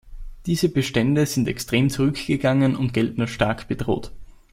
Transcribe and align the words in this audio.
Diese 0.47 0.67
Bestände 0.67 1.27
sind 1.27 1.47
extrem 1.47 1.91
zurückgegangen 1.91 2.75
und 2.75 2.91
gelten 2.91 3.21
als 3.21 3.29
stark 3.29 3.67
bedroht. 3.67 4.11